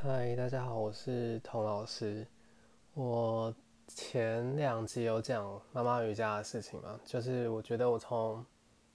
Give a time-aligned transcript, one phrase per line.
[0.00, 2.24] 嗨，大家好，我是童老师。
[2.94, 3.52] 我
[3.88, 8.46] 前两集有讲妈妈瑜伽的事情嘛，就是我觉得我从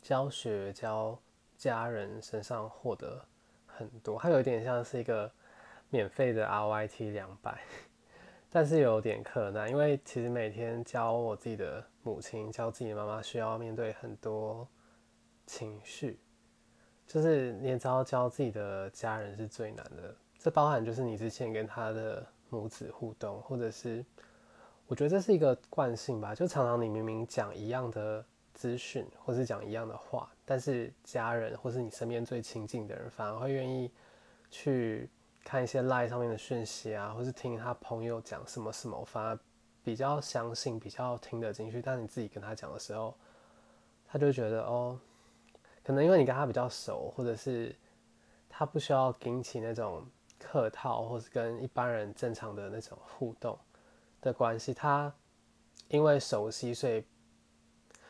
[0.02, 1.20] 教学教
[1.58, 3.22] 家人身上获得
[3.66, 5.30] 很多，它有一点像是一个
[5.90, 7.62] 免费的 RYT 两百，
[8.50, 14.66] 但是有点困难，因为其实每天教我自己的母亲，教自己的妈妈，需要面对很多
[15.46, 16.18] 情绪，
[17.06, 20.16] 就是你也知道，教自己的家人是最难的。
[20.44, 24.06] 这包含就是你之前跟他的母子互动，或者是
[24.88, 28.22] 我觉得这是一个惯性吧，就常常你明明讲一样的
[28.54, 33.90] 资讯，或是讲一样的话，但是家人或是你身边最亲近的人，反而会愿意
[34.52, 35.10] 去
[35.46, 39.40] 看一些 line 上面的讯息啊，或是听他朋友讲什么什么，反而
[39.82, 41.82] 比较相信，比较听得进去。
[41.82, 43.16] 但你自己跟他讲的时候，
[44.06, 45.00] 他就觉得哦，
[45.86, 47.74] 可能因为你跟他比较熟，或者是
[48.50, 50.06] 他不需要引起那种。
[50.44, 53.58] 客套，或是跟一般人正常的那种互动
[54.22, 55.12] 的关系，他
[55.88, 57.04] 因为熟悉，所以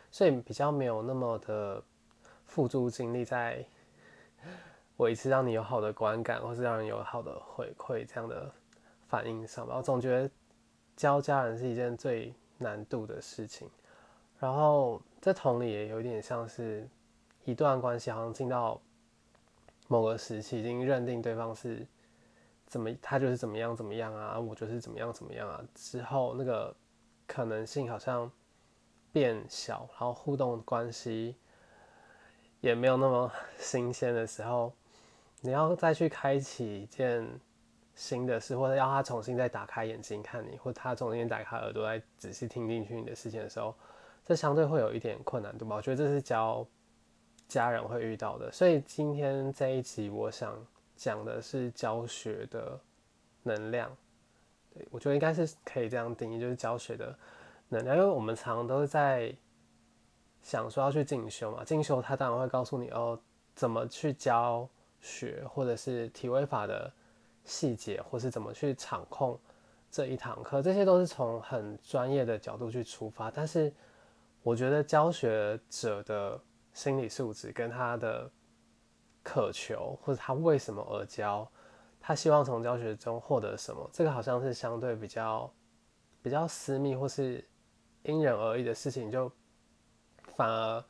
[0.10, 1.82] 所以比较没有那么的
[2.46, 3.64] 付诸精力在
[4.98, 8.52] 维持让你有好的观感，或是让人有好的回馈这样的
[9.08, 9.76] 反应上吧。
[9.78, 10.30] 我总觉得
[10.96, 13.70] 教家人是一件最难度的事情，
[14.40, 16.88] 然后这同理也有点像是
[17.46, 18.82] 一段关系，好像进到
[19.88, 21.86] 某个时期，已经认定对方是。
[22.74, 25.64] 怎么他就是怎么样怎么样啊，我就是怎么样怎么样啊。
[25.76, 26.76] 之后那个
[27.28, 28.32] 可能性好像
[29.12, 31.36] 变小，然后互动关系
[32.62, 34.74] 也没有那么 新鲜的时候，
[35.42, 37.30] 你要再去开启一件
[37.94, 43.76] 新的事，或者要他重新再打开眼睛看你，或他重新打开耳朵来仔细听进去你的事情的时候，
[44.26, 45.76] 这相对会有一点困难度吧？
[45.76, 46.66] 我觉得这是教
[47.48, 48.52] 家人会遇到的。
[48.52, 50.58] 所以今天这一集，我想。
[51.04, 52.80] 讲的是教学的
[53.44, 53.94] 能量，
[54.74, 57.14] 对我觉得应该是可以这样定义，就是教学的
[57.68, 57.98] 能量。
[57.98, 59.36] 因为我们常常都是在
[60.42, 63.20] 想说要去进修嘛，进修他当然会告诉你哦，
[63.54, 64.66] 怎么去教
[65.02, 66.90] 学，或者是体位法的
[67.44, 69.38] 细节，或是怎么去场控
[69.92, 73.30] 这一堂课，这些都是从很专业的角度去出发。
[73.30, 73.74] 但是
[74.42, 76.40] 我觉得教学者的
[76.72, 78.32] 心理素质跟他的。
[79.24, 81.50] 渴求或者他为什么而教，
[82.00, 83.90] 他希望从教学中获得什么？
[83.94, 85.52] 这个好像是相对比较
[86.22, 87.44] 比较私密或是
[88.04, 89.32] 因人而异的事情，就
[90.36, 90.84] 反而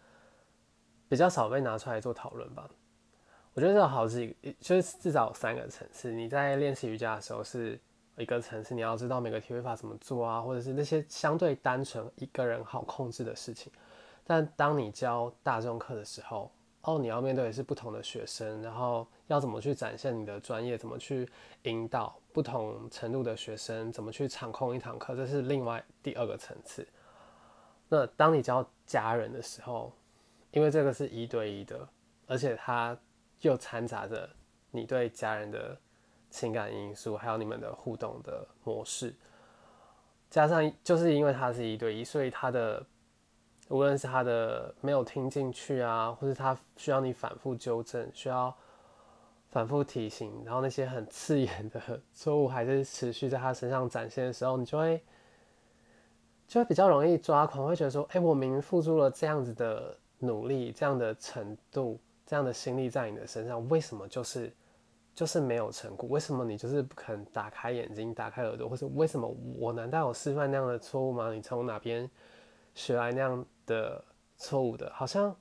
[1.08, 2.70] 比较少被拿出来做讨论吧。
[3.54, 6.12] 我觉得这有好几，就是至少有三个层次。
[6.12, 7.80] 你在练习瑜伽的时候是
[8.18, 13.72] 一个层次，你要知道每个体位法怎么做啊，或者是那些相对单纯一个人好控制的事情。
[14.24, 16.52] 但当你教大众课的时候，
[16.84, 21.26] 哦，你要面对的是不同的学生，然后要怎么去展现你的专业，怎么去
[21.64, 26.86] 引导不同程度的学生，怎么去场控一堂课，这是另外第二个层次。
[27.88, 29.94] 那当你教家人的时候，
[30.52, 31.88] 因为这个是一对一的，
[32.28, 32.98] 而且它
[33.40, 34.30] 又掺杂着
[34.70, 35.78] 你对家人的
[36.30, 39.16] 情感因素，还有你们的互动的模式，
[40.30, 42.86] 加上就是因为它是一对一，所以它的。
[43.70, 48.54] 无论是他的没有听进去啊，或是他需要你反复纠正，需要
[49.50, 51.82] 反复提醒，然后那些很刺眼的
[52.14, 55.02] 错误还是持续在他身上展现的时候，你就会
[56.48, 64.54] 就会比较容易抓狂，会觉得说：哎，我明明付出了这样子的努力，这样的程度，这样的心力在你的身上，为什么就是
[65.16, 66.10] 就是没有成果？
[66.10, 71.32] 为什么你就是不肯打开眼睛、打开耳朵，或者为什么我难道有示范那样的错误吗？
[71.34, 72.10] 你从哪边
[72.76, 73.46] 学来那样？
[73.66, 74.04] 的
[74.38, 75.36] 错误的，好像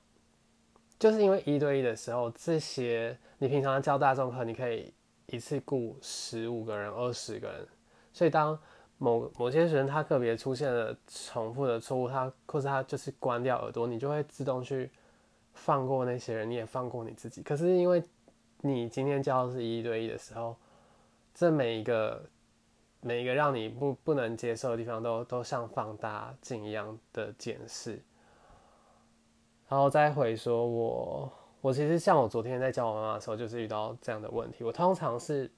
[0.97, 4.93] 就是因为一对一的时候，这些你平常教大众课，你可以
[5.27, 7.67] 一次雇十五个人、二十个人，
[8.11, 8.57] 所以当
[8.97, 14.89] 某某些学生他个别出现了重复的错误，他或是他就是关掉耳朵，你就会自动去
[15.53, 17.41] 放过那些人，你也放过你自己。
[17.41, 18.03] 可是因为
[18.61, 20.55] 你今天教的是一对一的时候，
[21.33, 22.23] 这每一个。
[23.05, 28.01] 每一个让你不不能接受的地方，都都像放大镜一样的检视，
[29.73, 34.63] 然后再回说，我我其实像我昨天在教我妈妈的时候，就是遇到这样的问题。
[34.63, 35.51] 我通常是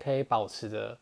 [0.00, 0.98] 可以保持着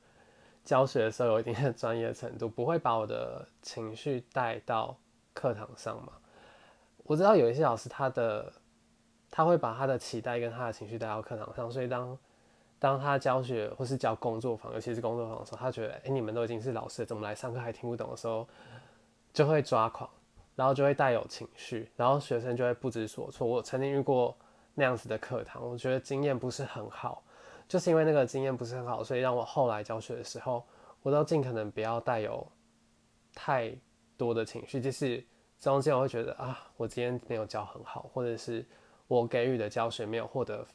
[0.63, 4.95] 教学的时候有一定的专业程度，不会把我的情绪带到
[5.33, 6.13] 课堂上嘛。
[7.05, 8.53] 我知道有一些老师，他的
[9.31, 12.19] 他会把他的期待跟他的情绪带到课堂上，所以当
[12.79, 18.47] 当他教学或是教工作坊，尤其是工作坊的时候，他觉得，哎，你们都已经是老师，怎么来上课还听不懂的时候，
[19.33, 20.11] 就会抓狂，
[20.59, 23.47] 然后就会带有情绪，然后学生就会不知所措。
[23.47, 24.37] 我曾经遇过
[24.75, 27.23] 那样子的课堂，我觉得经验不是很好，
[27.69, 30.67] 就是因为那个经验不是很好，所以让我后来教学的时候，
[31.01, 32.45] 我都尽可能不要带有
[33.33, 33.73] 太
[34.17, 35.25] 多的情绪，就是
[35.61, 38.67] 中间我会觉得啊，我今天没有教很好，或者是
[39.07, 40.67] 我给予的教学没有获得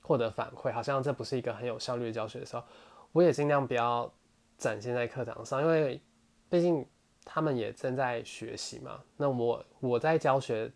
[0.00, 2.62] 获得反馈，好像这不是一个很有效率的教学的时候，
[3.10, 4.08] 我也尽量不要
[4.56, 6.00] 展现在课堂上，因为
[6.48, 6.86] 毕竟
[7.24, 9.02] 他们也正在学习嘛。
[9.16, 10.70] 那我我在教学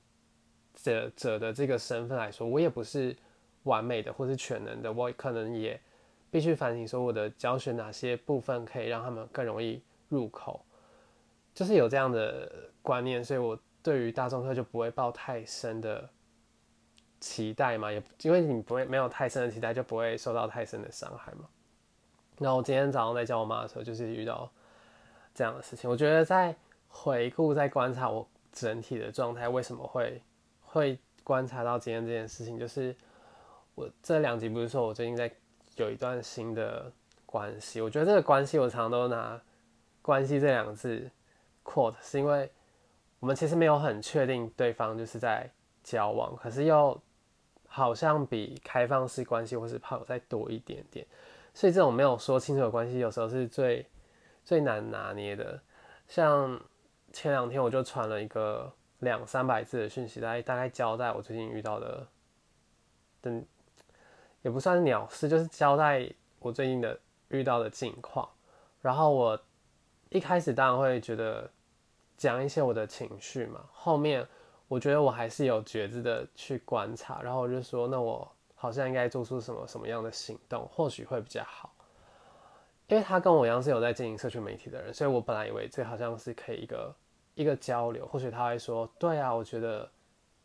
[0.75, 3.17] 者者的这个身份来说，我也不是。
[3.65, 5.81] 完美的或是全能的，我可能也
[6.31, 10.63] 必须反省说我的教学哪些部分可以让他们更容易入口，
[11.55, 16.07] 就是有这样的观念，所以我对于大众课就不会抱太深的
[17.21, 21.49] 期待嘛，也因为你不会没有太深的期待，就不会受到太深的伤害嘛。
[22.39, 24.53] 然后我今天早上在教我妈的时候，就是遇到
[25.35, 26.55] 这样的事情，我觉得在
[26.89, 30.23] 回顾、在观察我整体的状态，为什么会
[30.63, 32.95] 会观察到今天这件事情，就是。
[33.77, 35.29] 我这两集不是说我最近在
[35.75, 36.93] 有一段新的
[37.27, 39.43] 关系，我觉得这个关系我常常都拿
[40.01, 41.11] “关系”这两个字
[41.65, 42.49] quote，是因为
[43.19, 45.51] 我们其实没有很确定对方就是在
[45.83, 46.97] 交往，可是又
[47.67, 51.05] 好像比开放式关系或是炮友再多一点点，
[51.53, 53.85] 所以这种没有说清楚的关系，有时候是最
[54.45, 55.61] 最难拿捏的。
[56.07, 56.61] 像
[57.13, 62.07] 前两天我就传了一个两三百字的讯息，大大概交代我最近遇到的，
[63.21, 63.45] 等。
[64.43, 66.07] 也不算鸟事，就是交代
[66.39, 68.29] 我最近的遇到的境况。
[68.83, 69.41] 然后我
[70.11, 71.51] 一开始当然会觉得
[72.19, 73.65] 讲一些我的情绪嘛。
[73.73, 74.29] 后面
[74.69, 81.74] 我觉得我还是有觉知的去观察，然后我就说，那我好像应该做出什么什么样的行动，或许会比较好。
[82.89, 86.95] 因为他跟我一样是有在经营社群媒体的人，所以我本来以为这好像是可以一个
[87.35, 88.07] 一个交流。
[88.07, 89.91] 或许他会说，对啊，我觉得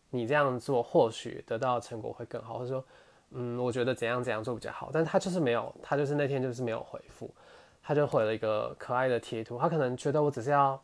[0.09, 2.83] 你这样做或许得到成果会更好，或者说。
[3.31, 7.31] 嗯，我觉得怎样怎样做比较好，但他就是没有，他就是那天就是没有回复，
[7.79, 10.83] 他就回了一个可爱的贴图，他可能觉得我只是要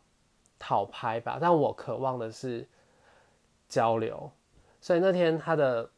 [0.56, 2.64] 讨拍吧，但我渴望的是
[3.68, 4.30] 交流，
[4.80, 5.90] 所以那天他的，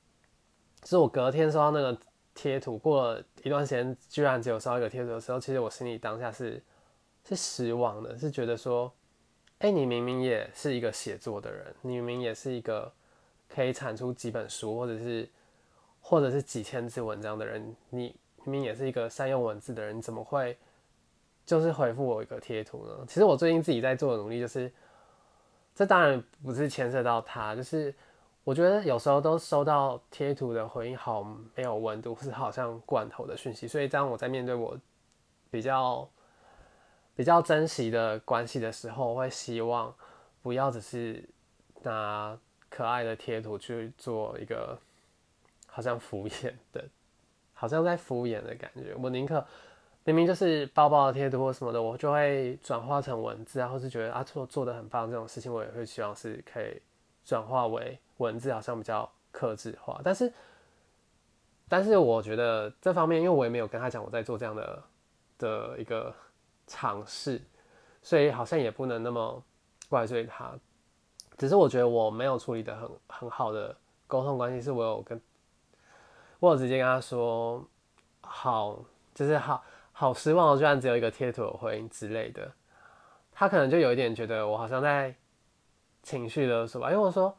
[0.85, 1.99] 是我隔天收到那个
[2.33, 6.63] 贴图，过了一段时间，居然只有收到一个贴图的时候，其实我心里当下是
[7.25, 8.93] 是失望的，是觉得说，
[9.59, 12.93] 哎，你明明也是一个写作的人，你明明也是一个
[13.49, 15.29] 可以产出几本书，或者是。
[16.01, 18.15] 或者是几千字文章的人，你
[18.45, 20.57] 明明也是一个善用文字的人，怎么会
[21.45, 23.05] 就是回复我一个贴图呢？
[23.07, 24.73] 其实我最近自己在做的努力就是，
[25.75, 27.95] 这当然不是牵涉到他，就是
[28.49, 31.23] 我觉得有时候都收到贴图的回应好
[31.55, 34.75] 没有温度，是好像罐头的讯息，所以当我在面对我
[35.51, 36.09] 比较
[37.15, 39.95] 比较珍惜的关系的时候，我会希望
[40.41, 41.23] 不要只是
[41.83, 42.39] 拿
[42.71, 44.79] 可爱的贴图去做一个。
[45.71, 46.85] 好像敷衍的，
[47.53, 48.97] 好像在敷衍的感觉。
[49.01, 49.47] 我宁可
[50.03, 56.83] 明明就是包包的贴图或什么的，我就会转化成文字啊，或是觉得啊做做的很棒这种事情，我也会希望是可以
[57.25, 60.01] 转化为文字，好像比较克制化。
[60.05, 60.33] 但是，
[61.69, 64.83] 但是我觉得这方面，因为我也没有跟他讲我在做这样的
[65.39, 66.15] 的一个
[66.67, 67.41] 尝试，
[68.03, 69.43] 所以好像也不能那么
[69.89, 70.53] 怪罪他。
[71.37, 73.77] 只是我觉得我没有处理的很很好的
[74.07, 75.21] 沟通关系，是我有跟。
[76.41, 77.65] 我有直接跟他说
[78.23, 79.61] ：“好，就是好
[79.91, 82.49] 好失望，居然只有一个贴图的回应之类的。”
[83.35, 85.15] 他可能就有一点觉得我好像在
[86.03, 87.37] 情绪勒索吧，因为我说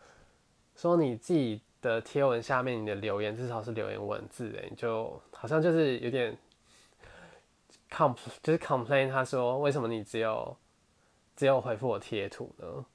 [0.79, 6.38] 说你自己的贴文下面你的留言至少是留言文字的，你就好像就是有点
[7.91, 10.55] com 就是 complain，他说为什么你只有
[11.36, 12.86] 只有回复我贴图呢？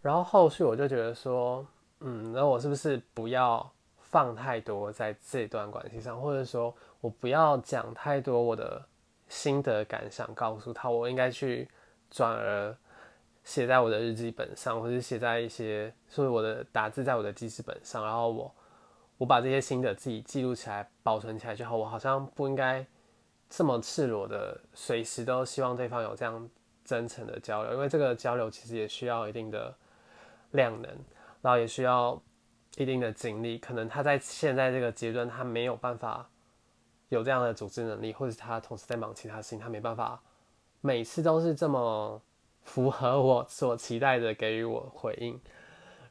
[0.00, 1.66] 然后后续我就觉得说，
[1.98, 3.68] 嗯，那我是不是不要？
[4.12, 8.84] 放太多在这段关系上，或者说我不要讲太多我的
[9.28, 11.68] 心得感想，告诉他我应该去
[12.10, 12.76] 转而
[13.44, 18.54] 写在我的日记本上，或者写在一些，所以我的打字在我的记事本上，然后我
[19.18, 21.76] 我把这些心得自己记录起来，保存起来就好。
[21.76, 22.86] 我好像不应该
[23.48, 26.48] 这么赤裸的，随时都希望对方有这样
[26.84, 29.76] 真诚的交流，因为这个交流其实也需要一定的
[30.50, 30.90] 量能，
[31.42, 32.20] 然后也需要。
[32.76, 36.30] 一定的精力，可能他在现在这个阶段，他没有办法
[37.08, 40.22] 有这样的组织能力，或者他同时在忙其他事情，他没办法
[40.80, 42.22] 每次都是这么
[42.62, 45.40] 符合我所期待的给予我回应。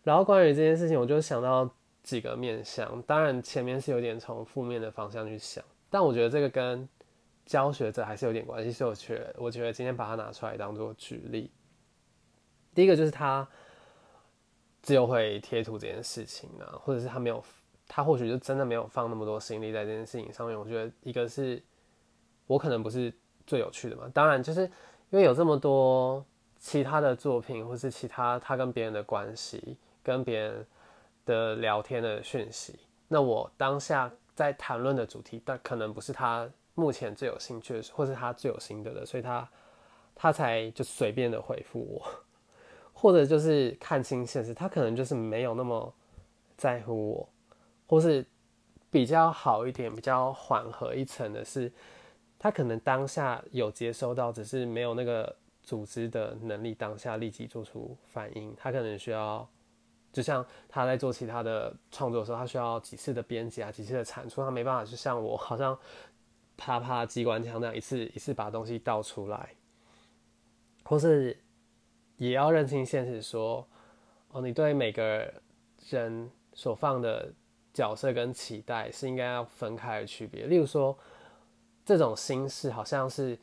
[0.03, 1.69] 然后关于这件事情，我就想到
[2.03, 6.87] 几个面向，当然前面是有点从负面的方向去想，但我觉得这个跟
[7.45, 11.51] 教学者还是有点关系，所以我觉得我觉得今天把它拿出来当做举例。
[12.73, 13.47] 第一个就是他。
[14.81, 17.43] 只有会贴图这件事情呢，或者是他没有
[17.85, 20.57] 他或许就真的没有放那么多心力在这件事情上面。
[20.57, 21.61] 我觉得一个是
[22.47, 23.13] 我可能不是
[23.45, 24.61] 最有趣的嘛，当然就是
[25.09, 26.25] 因为有这么多
[26.59, 30.65] 其他的作品，或是其他他跟别人的关系，跟别人
[31.25, 39.49] 的聊天的讯息，那我当下在谈论的主题，但可能不是他目前最有兴趣的，或是他最有心得的，所以他
[40.13, 42.05] 他才就随便的回复我，
[42.93, 45.93] 或者就是看清现实，他可能就是没有那么
[46.57, 47.29] 在乎我。
[47.87, 48.23] 或是
[48.91, 51.71] 比较好一点、比较缓和一层的是，
[52.37, 55.35] 他可能当下有接收到，只是没有那个
[55.69, 58.55] 组织的能力，当下立即做出反应。
[58.57, 59.47] 他可能需要，
[60.11, 65.77] 就像他在做其他的创作的时候，他需要几次的编辑啊，几次的产出，他没办法，就像我好像
[66.57, 69.53] 啪啪机关枪那样一次一次把东西倒出来。
[70.83, 71.37] 或是
[72.17, 73.67] 也要认清现实，说
[74.31, 75.31] 哦，你对每个
[75.89, 77.31] 人所放的。
[77.71, 80.47] 角色跟期待是应该要分开的区别。
[80.47, 80.97] 例如说，
[81.85, 83.37] 这种心事好像是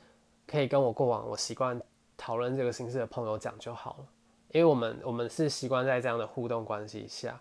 [0.47, 1.80] 可以跟我过往我习惯
[2.16, 4.06] 讨论这个形式的朋友讲就好了，
[4.52, 7.40] 因为我们我们是习惯在这样的互动关系下。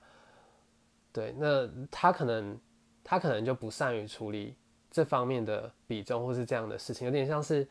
[1.11, 2.59] 对，那他可能
[3.03, 4.55] 他可能就不善于处理
[4.91, 7.67] 这方面的比重，或是这样的事情，有点像是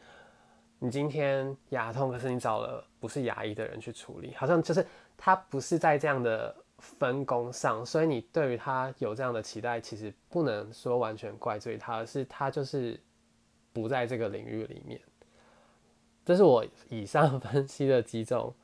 [0.79, 6.55] 你今天牙痛，可是你找了不是牙医的人去处理，好像就是他不是在这样的。
[6.77, 13.01] 分工上，所以你对于他有这样的期待，其实不能说完全怪罪他，而是他就是
[13.73, 15.01] 不在这个领域里面。
[16.25, 18.55] 这是我以上分析的几种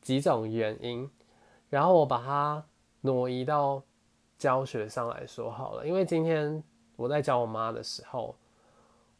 [0.00, 1.10] 几种原因，
[1.68, 2.64] 然后我把它
[3.02, 3.82] 挪移到
[4.38, 5.86] 教学上来说好了。
[5.86, 6.62] 因为今天
[6.96, 8.34] 我在教我妈的时候，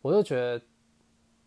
[0.01, 0.65] 我就觉得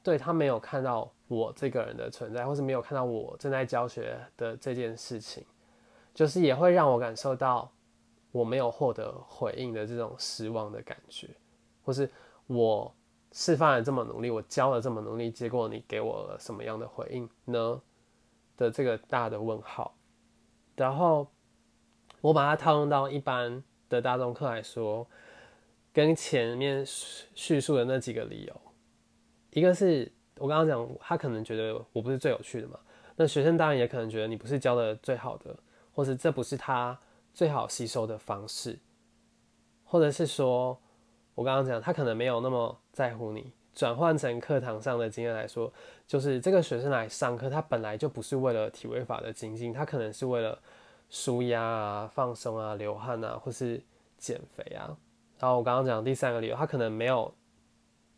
[0.04, 5.44] 对他没有看到我这个人的存在，或是没有看到我正在教学的这件事情。
[6.12, 7.72] 就是也会让我感受到
[8.32, 11.30] 我没有获得回应的这种失望的感觉，
[11.82, 12.12] 或是
[12.48, 12.94] 我
[13.32, 17.82] 示范了这么努力，我教了这么努力，结果你给我了什么样的回应呢？
[18.58, 19.96] 的这个大的问号。
[20.76, 21.28] 然后
[22.22, 25.08] 我把它套用到一般的大众课来说，
[25.92, 28.62] 跟前面叙述的那几个理由，
[29.52, 32.80] 一个是我刚刚讲，他可能觉得我不是最有趣的嘛，
[33.16, 35.56] 那学生当然也可能觉得你不是教的最好的。
[35.92, 36.98] 或是这不是他
[37.34, 38.80] 最好吸收的方式，
[39.84, 40.80] 或者是说，
[41.36, 43.54] 我刚刚讲他可能没有那么在乎你。
[43.74, 45.72] 转换成课堂上的经验来说，
[46.06, 50.60] 就是这个学生来上课，他本来就不是为了体位法的精进，他可能是为了
[51.10, 53.82] 舒压啊、放松啊、流汗啊，或是
[54.18, 54.98] 减肥啊。
[55.40, 57.34] 然后我刚刚讲第三个理由，他可能没有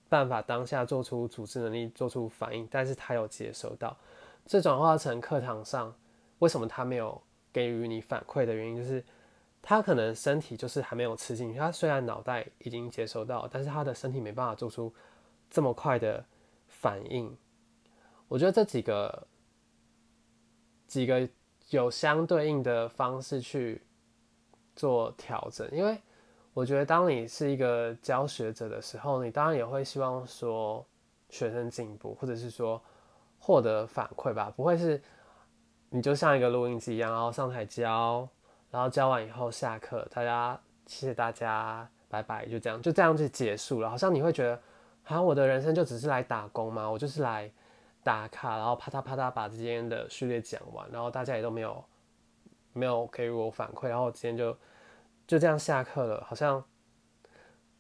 [0.10, 3.96] 办法当下做出组织能力、做出反应，但是他有接收到。
[4.48, 5.94] 这转化成课堂上，
[6.40, 7.22] 为什么他没有？
[7.54, 9.04] 给予你反馈的原因就是，
[9.62, 11.60] 他可能身体就是还没有吃进去。
[11.60, 14.94] 他虽然脑袋已经接收到，但是他的身体没办法做出
[15.50, 16.26] 这么快的
[16.68, 17.38] 反应。
[18.28, 19.28] 我觉得这几个
[20.88, 21.28] 几个
[21.70, 23.82] 有相对应的方式去
[24.76, 25.98] 做调整，因为
[26.54, 30.86] 我觉得当你是一个教学者的时候，你当然也会希望说
[31.30, 32.82] 学生进步，或者是说
[33.38, 35.02] 获得反馈吧，不会是。
[35.94, 38.26] 你就像一个录音机一样，然后上台教，
[38.72, 43.90] 然后教完以后下课，大家谢谢大家，拜拜，就这样，就这样就结束了。
[43.90, 44.60] 好像你会觉得，
[45.04, 46.90] 好像我的人生就只是来打工吗？
[46.90, 47.52] 我就是来
[48.02, 51.84] 打卡，然后啪嗒啪嗒把今天的序列讲完，然后大家也都没有
[52.74, 54.58] 没有给我反馈，然后我今天就
[55.28, 56.24] 就这样下课了。
[56.28, 56.64] 好像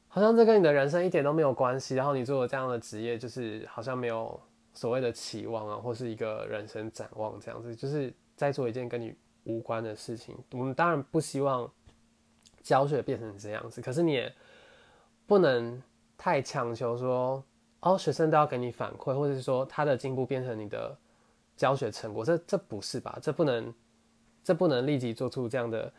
[0.07, 1.95] 好像这跟你的人生一点都没有关系。
[1.95, 4.39] 然后你做这样的职业，就是好像没有。
[4.73, 10.37] 所谓的期望啊，或是一个人生展望，这样子，就是在做一件跟你无关的事情。
[10.51, 11.69] 我们当然不希望
[12.61, 14.33] 教学变成这样子，可是你也
[15.25, 15.81] 不能
[16.17, 17.43] 太强求说，
[17.79, 20.97] 哦，学生都要给你反馈，或者是说他的进步变成你的
[21.55, 23.17] 教学成果，这这不是吧？
[23.21, 23.73] 这不能，
[24.43, 25.91] 这不能立即做出这样的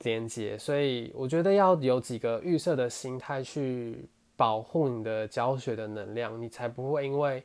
[0.00, 0.58] 连接。
[0.58, 7.44] 所以我觉得要有几个预设的心态去保护你的教学的能量，你才不会因为。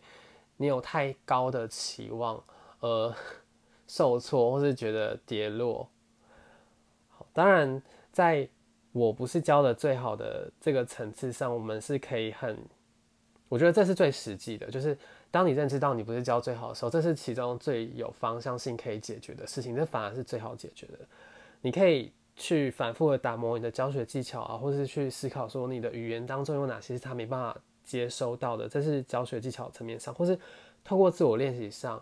[0.62, 2.43] 你有太高的期望，
[2.81, 3.15] 而
[3.89, 5.89] 受挫，或是觉得跌落。
[7.10, 7.81] 好，当然，
[8.13, 8.48] 在
[8.91, 12.58] 我不是教的最好的这个层次上，我们是可以很，
[13.50, 14.98] 我觉得这是最实际的，就是
[15.31, 21.00] 当你认知到你不是教最好的时候，这是其中最有方向性可以解决的事情，这反而是最好解决的。
[21.62, 27.60] 你可以去反复的打磨你的教学技巧啊，或是去思考说你的语言当中有哪些是他没办法。
[27.81, 30.38] 接收到的，这是教学技巧层面上，或是
[30.84, 32.00] 透过自我练习上，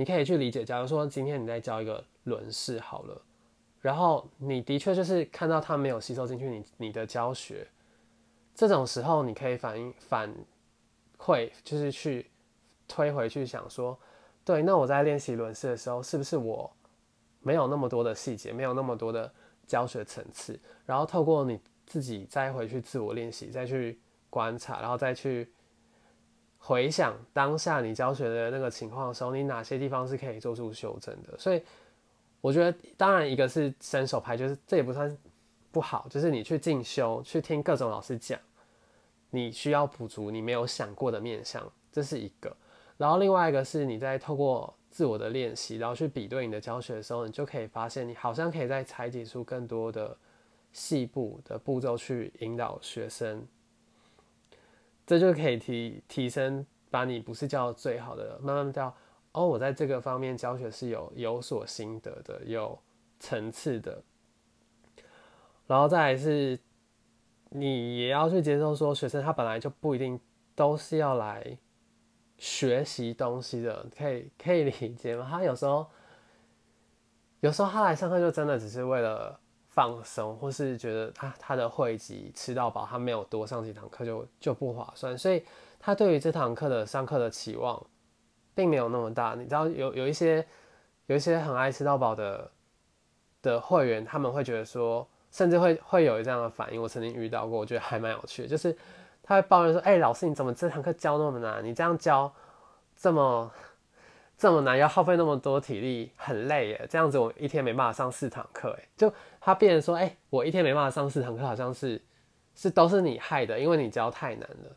[0.00, 0.64] 你可以去理解。
[0.64, 3.22] 假如说今天你在教一个轮式好了，
[3.82, 7.68] 然后你的确就是看到他没有吸收进去你你的教学，
[8.54, 10.34] 这种时候你可以反应反
[11.18, 12.30] 馈，就是去
[12.88, 13.98] 推回去想说，
[14.42, 16.74] 对，那我在练习轮式的时候，是不是我
[17.42, 19.30] 没有那么多的细节，没有那么多的
[19.66, 25.52] 教学层次，然后透过你自己再回去自我练习，再去观察，然后再去
[26.60, 31.60] 回想当下你教学的那个情况的时候，你哪些地方是可以做出修正的，所以。
[32.42, 35.14] 我觉得，当然，一个是伸手牌，就是这也不算
[35.70, 38.40] 不好，就是你去进修，去听各种老师讲，
[39.28, 42.56] 你需要补足你没有想过的面向，这是一个。
[42.96, 50.16] 然后另外一个是你在透过自我的练习，然后去比对你的教学的时候，你就可以发现，你好像可以再采集出更多的
[50.72, 53.46] 细部的步骤去引导学生，
[55.10, 58.94] 这就可以提提升，把你不是教最好的，慢慢教。
[59.32, 62.78] 哦，我在这个方面教学是有有所心得的，有
[63.18, 64.00] 层次的，
[65.66, 66.56] 然后再来是，
[67.48, 70.20] 你也要去接受说，学生他本来就不一定
[70.54, 71.58] 都是要来
[72.38, 75.26] 学习东西的，可以可以理解吗？
[75.28, 75.90] 他有时候，
[77.40, 79.39] 有时候他来上课就真的只是为了
[79.70, 85.42] 放松，或是觉得他他的会籍吃到饱，他没有多上几堂课就就不划算，所以
[85.78, 87.84] 他对于这堂课的上课的期望。
[88.52, 90.44] 并没有那么大，你知道有有一些
[91.06, 92.50] 有一些很爱吃到饱的
[93.40, 96.82] 的会员，他们会觉得说，甚至会会有这样的反应。
[96.82, 98.76] 我曾经遇到过，我觉得还蛮有趣的，就是
[99.22, 101.64] 他会抱怨说：“哎，老师你怎么这堂课教那么难？
[101.64, 102.30] 你这样教
[102.96, 103.50] 这么
[104.40, 106.86] 这么难，要耗费那么多体力，很累耶。
[106.88, 112.00] 这样子我一天没办法上四堂课，哎，就他变成说：哎，我一天没办法上四堂课，好像是
[112.54, 114.76] 是都是你害的，因为你教太难了。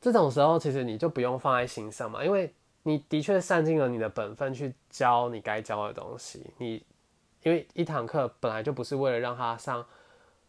[0.00, 2.54] 这种时候其实你就不用放在心上嘛，因为。
[2.86, 6.52] 你的确善尽了你的本分去教你该教的东西。
[6.58, 6.84] 你
[7.42, 9.82] 因为一堂课本来就不是为了让他上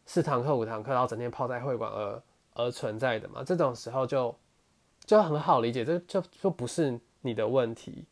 [0.06, 2.22] 四堂课、五堂课，然后整天泡在会馆而
[2.56, 3.42] 而存在的嘛。
[3.42, 4.36] 这种时候就
[5.06, 8.06] 就很好理解，这就就不是你的问题。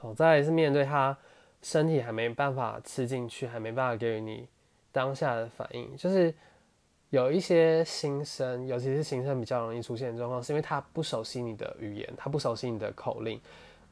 [0.00, 1.16] 好在是面对他
[1.62, 4.48] 身体还没办法吃进去，还没办法给予你
[4.92, 6.34] 当下的反应，就是。
[7.10, 13.40] 有一些新生，尤其是新生比较容易出现的状况，是因为他不熟悉你的语言，他不熟悉你的口令，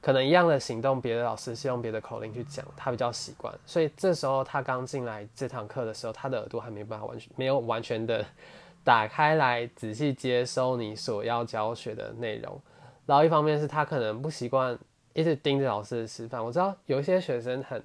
[0.02, 8.22] 可能一样的行动，别的老师是用别的口令去讲，他比较习惯，所以这时候他刚进来这堂课的时候，他的耳朵还没办法完全没有完全的
[8.84, 12.60] 打开来仔细接收你所要教学的内容。
[13.06, 14.78] 然后一方面是他可能不习惯
[15.16, 17.82] 一直盯着老师的示范，我知道有一些学生很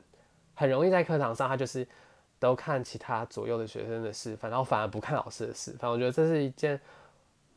[0.54, 1.88] 很容易在课堂上，他就是。
[2.41, 5.91] 都看其他左右的学生的示范，然后反而不看老师的示范。
[5.91, 6.82] 我觉得这是一件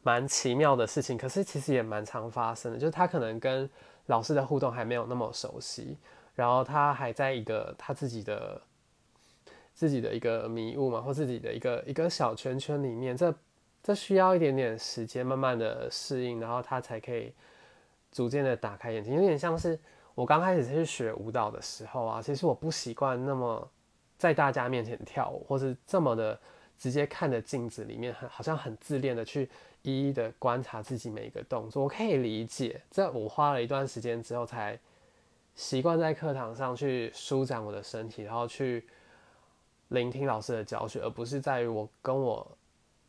[0.02, 2.78] 蛮奇妙的事情，可是其实也蛮常发生的。
[2.78, 3.66] 就是他可能跟
[4.08, 5.96] 老师的互动还没有那么熟悉，
[6.34, 8.60] 然后他还在一个他自己的
[9.72, 13.16] 自己的一个迷雾嘛，或自己的一个一个小圈圈里面。
[13.16, 13.34] 这
[13.82, 17.32] 这需要一点点时间，慢慢的适应，然后他才可以
[18.14, 19.12] 逐渐的打开眼睛。
[19.12, 19.78] 有点像是
[20.14, 23.70] 我刚开始去学舞蹈的时候啊，其实我不习惯那么。
[24.16, 26.38] 在大家面前跳舞，或是这么的
[26.78, 29.50] 直接看着镜子里面，很好像很自恋的去
[29.82, 32.80] 一一的观察自己每一个动作，我可以理解。
[32.90, 34.78] 这我花了一段时间之后，才
[35.56, 38.86] 习惯在课堂上去舒展我的身体，然后去
[39.88, 42.56] 聆听老师的教学，而不是在于我跟我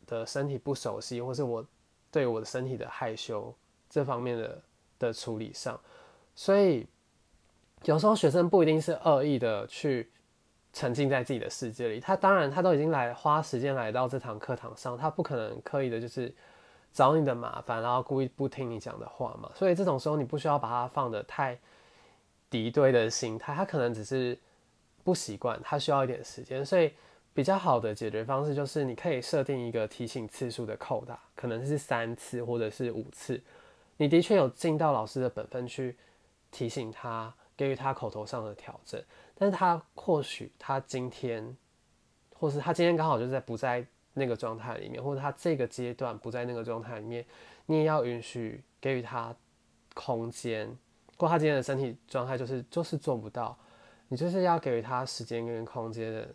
[0.06, 1.64] 的身体不熟悉，或是我
[2.10, 3.54] 对我的身体的害羞
[3.88, 4.60] 这方面的
[4.98, 5.80] 的处理上。
[6.34, 6.86] 所以
[7.84, 10.10] 有时候学生不一定是恶意的去。
[10.72, 16.30] 沉浸在自己的世界里，他当然他都已经来花时间来到这堂课堂上，他不可能刻意的就是
[16.92, 19.50] 找你的麻烦，然后故意不听你讲的话嘛。
[19.54, 21.58] 所以这种时候你不需要把他放的太
[22.50, 24.38] 敌对的心态，他可能只是
[25.02, 26.62] 不习惯，他需要一点时间。
[26.62, 26.92] 所以
[27.32, 33.42] 比较好的解决方式就是你可以设定一个提醒次数的扣打，可能是三次或者是五次，
[33.98, 35.96] 你的确有尽到老师的本分去
[36.50, 39.02] 提醒他，给予他口头上的调整。
[39.34, 41.56] 但是他或许他今天，
[42.34, 47.24] 或是他今天刚好就在不在那个状态里面，或者他这个阶段不在那个状态里面，
[47.66, 49.34] 你也要允许给予他
[49.94, 50.76] 空间。
[51.16, 53.58] 过他今天的身体状态就是就是做不到，
[54.08, 56.28] 你就是要给予他时间跟空间的。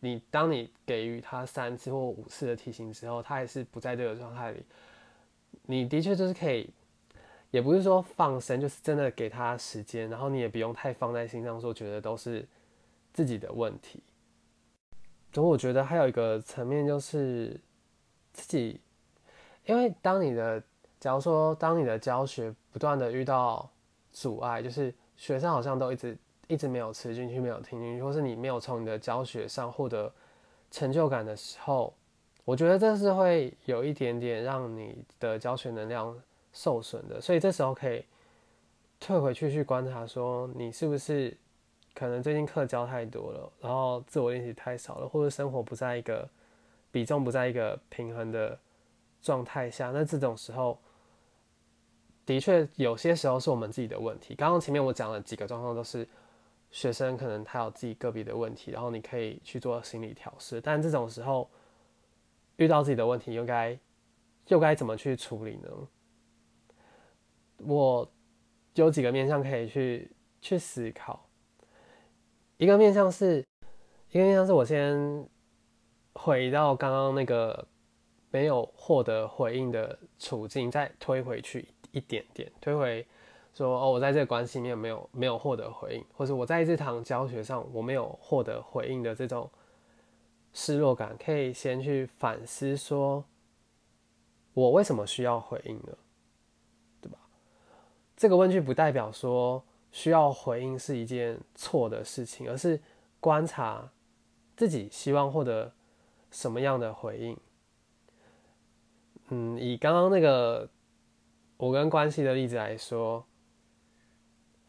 [0.00, 4.64] 你当你给予他三次或五次的提醒之后，他还是不在这个状态里，
[5.62, 6.70] 你的确就是可以。
[7.50, 12.46] 也不是说放生，就是真的给他时间，然后你也不用太放在心上，说觉得都是
[13.12, 14.02] 自己的问题。
[15.32, 17.58] 所以我觉得还有一个层面就是
[18.32, 18.80] 自己，
[19.66, 20.62] 因为当你的，
[20.98, 23.70] 假如说当你的教学不断的遇到
[24.12, 30.12] 阻碍，就是学生好像都一直一直没有吃进去，没有听进去，或是你没有从你的教学上获得
[30.70, 31.94] 成就感的时候，
[32.44, 36.18] 我觉得这是会有一点点让你的教学能量
[36.52, 37.20] 受损的。
[37.20, 38.04] 所以这时候可以
[39.00, 41.36] 退回去去观察，说你是不是
[41.94, 46.28] 可能最近课教太多了，然后自我练习太少了，或者生活不在一个
[46.90, 48.58] 比重不在一个平衡的
[49.22, 50.78] 状态下，那这种时候。
[52.28, 54.34] 的确，有些时候是我们自己的问题。
[54.34, 56.06] 刚刚前面我讲了几个状况，都是
[56.70, 60.60] 学生可能他有自己个别的问题，然后你可以去做心理调试。
[60.60, 61.48] 但这种时候
[62.56, 63.78] 遇到自己的问题，又该
[64.48, 65.70] 又该怎么去处理呢？
[67.58, 68.10] 我
[68.74, 71.28] 有几个面向可以去去思考。
[72.56, 73.44] 一个面向是，
[74.10, 75.28] 一个面向是我先
[76.14, 77.66] 回到刚刚那个
[78.30, 81.68] 没有获得回应的处境，再推回去。
[81.90, 83.04] 一点点推回，
[83.54, 89.50] 说哦，我在这个关系里面没有没有获得回应，或者我在这堂教学上我没有获得回应的这种
[90.52, 93.24] 失落感，可以先去反思，说
[94.52, 95.96] 我为什么需要回应呢？
[98.18, 102.78] 这个问句不代表说需要回应是一件错的事情，而是
[103.18, 103.90] 观察
[104.54, 105.72] 自己希望获得
[106.30, 107.38] 什么样的回应。
[109.30, 110.68] 嗯，以刚刚那个。
[111.60, 113.26] 我跟关系的例子来说，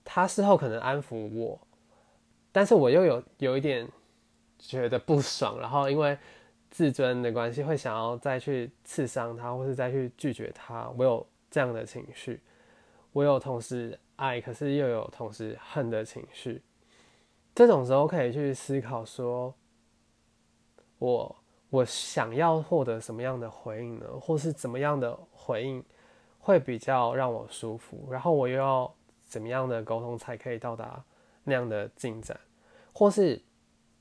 [0.03, 1.61] 他事后可能安抚我，
[2.51, 3.87] 但是我又有有一点
[4.57, 6.17] 觉得不爽，然后因为
[6.71, 10.89] 自尊的关系，会想要再去刺伤他，或是再去拒绝他。
[10.97, 12.41] 我有这样的情绪，
[13.11, 16.61] 我有同时爱，可是又有同时恨的情绪。
[17.55, 19.53] 这种时候可以去思考说，
[20.99, 21.35] 我
[21.69, 24.05] 我想要获得什么样的回应呢？
[24.21, 25.83] 或是怎么样的回应？
[26.41, 28.91] 会比较让我舒服，然后我又要
[29.25, 31.03] 怎么样的沟通才可以到达
[31.43, 32.39] 那样的进展，
[32.93, 33.39] 或是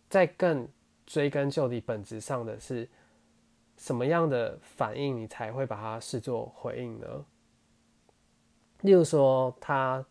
[0.09, 0.66] 在更
[1.05, 2.88] 追根究底本质上的是
[3.77, 7.25] 什么样的反应，你才会把它视作回应呢？
[8.81, 10.05] 例如说，他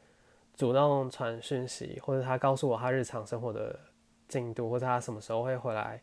[0.56, 3.80] 主动传讯息，或者他告诉我他日常生活的
[4.28, 6.02] 进度，或者他什么时候会回来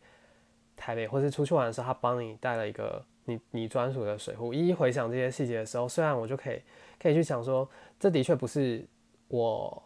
[0.77, 3.05] 台北，或是出去玩的时候，他帮你带了一个。
[3.27, 6.61] 你你专属的水壶，一一回想这些细节的时候，虽然我就可以
[7.01, 7.67] 可以去想说，
[7.99, 8.87] 这的确不是
[9.29, 9.83] 我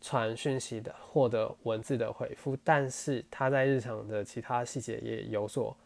[0.00, 5.76] 传讯息的获得文字的回复，但是他在日常的其他细节也有所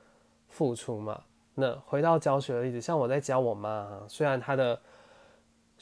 [0.51, 1.19] 付出嘛。
[1.55, 4.79] 那回到教学的例子，像我在教我妈，虽然她的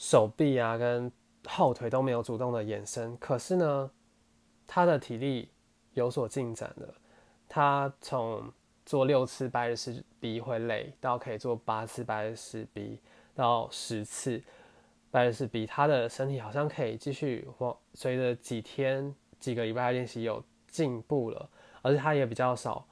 [0.01, 1.11] 手臂啊跟
[1.45, 3.91] 后腿都没有主动的延伸，可是呢，
[4.65, 5.51] 他的体力
[5.93, 6.95] 有所进展了，
[7.47, 8.51] 他从。
[8.83, 12.99] 做六次拜日式 B 会累，到可以做八次拜日式 B，
[13.35, 14.41] 到十次
[15.11, 21.47] 拜日式 B，他的身体好像可以继续或随着几天几个礼拜的练习有进步了，
[21.83, 22.85] 而且他也比较少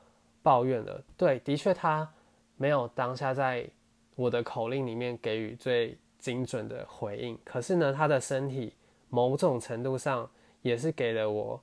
[0.43, 1.03] 抱怨了。
[1.17, 2.07] 对，的确他
[2.55, 3.67] 没有当下在
[4.15, 8.73] 我的口令里面给予最精准的回应，可是呢，他的身体
[9.09, 10.29] 某种程度上
[10.61, 11.59] 也是给了我，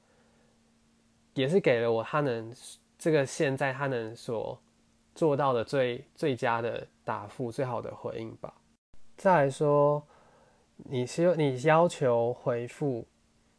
[1.35, 2.53] 也是给了我他能。
[2.99, 4.59] 这个现在他能所
[5.15, 8.55] 做到的最最佳的答复、最好的回应吧。
[9.19, 10.03] 再来说，
[10.77, 13.07] 你希你要求回复，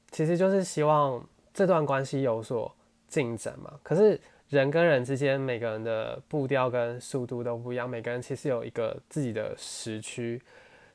[0.10, 2.76] 其实就是希望这段关系有所
[3.08, 3.80] 进展嘛。
[3.84, 10.42] 可是人跟人之间，每个人的步调跟速度都不一样，每个人其实有一个自己的时区。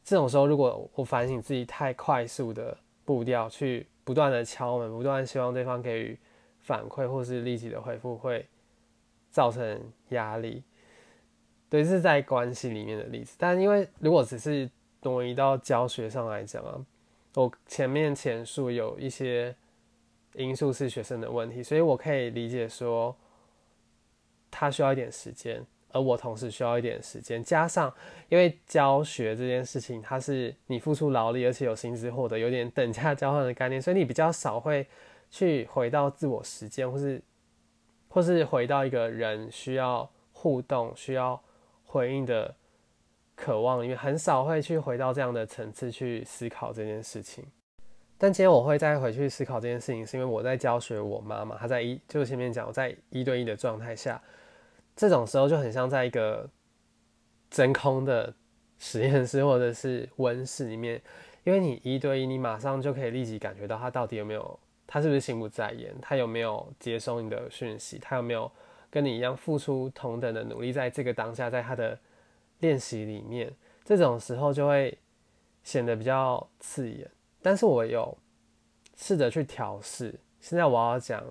[0.05, 6.19] 这种时候，如果我反省自己太快速的步调，去不断的敲门，不断希望对方给予。
[6.65, 8.47] 反馈或是立即的回复会
[9.33, 10.63] 造成压力，
[11.69, 13.35] 对，是在关系里面的例子。
[13.37, 14.71] 但因为如果只是
[15.03, 16.79] 挪移到教学上来讲啊，
[17.35, 19.53] 我前面前述有一些
[20.35, 23.17] 因素是学生的问题，所以我可以理解说
[24.49, 27.43] 他需要一点时间，而我同时需要一点时间。
[27.45, 27.93] 加上
[28.29, 34.87] 因为教学这件事情，它是你付出劳力，而且有薪资获得，有点等价交换的概念，所以你比较少会。
[35.35, 37.23] 去回到自我实践，或是
[38.07, 41.43] 或是回到一个人需要互动、需要
[41.87, 42.55] 回应的
[43.35, 47.43] 渴望，因为很少会去回到这样的层次去思考这件事情。
[48.19, 54.21] 但今天我会再回去思考这件事情，是因为我在教学我妈妈，她在一就前面讲我在一对一的状态下，
[54.97, 56.49] 这种时候就很像在一个
[57.51, 58.35] 真空的
[58.79, 61.03] 实验室或者是温室里面，
[61.45, 64.59] 因为你一对一，你马上就可以立即感觉到他到底有没有。
[64.85, 65.95] 他是不是心不在焉？
[66.03, 67.99] 他有没有接收你的讯息？
[67.99, 68.51] 他有没有
[68.91, 71.99] 跟你一样付出同等的努力，在这个当下，在他的
[72.59, 73.51] 练习里面，
[73.85, 74.99] 这种时候就会
[75.63, 77.11] 显得比较刺眼。
[77.41, 78.19] 但是我有
[78.95, 81.25] 试着去调试，现在我要讲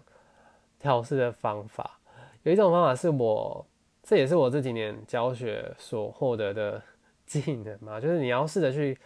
[0.80, 2.00] 调试的方法。
[2.44, 3.64] 有一种方法是我，
[4.02, 6.82] 这也是我这几年教学所获得的
[7.26, 8.98] 技能嘛， 就是你要试着去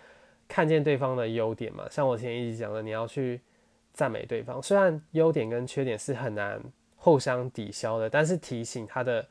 [0.48, 1.86] 看见对方的优点嘛。
[1.90, 3.42] 像我前一直讲的，你要去
[3.92, 4.64] 赞美对方。
[4.64, 6.62] 虽然优点跟缺点是很难
[6.96, 9.28] 互相抵消的，但是提醒他的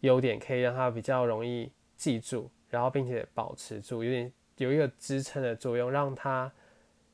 [0.00, 6.52] 优点可以让他比较容易记住，然后并且保持住，有点有一个支撑的作用，让他